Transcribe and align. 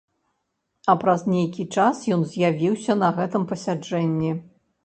А 0.93 0.95
праз 1.03 1.21
нейкі 1.33 1.65
час 1.77 2.01
ён 2.15 2.25
з'явіўся 2.31 2.97
на 3.03 3.13
гэтым 3.19 3.47
пасяджэнні. 3.53 4.31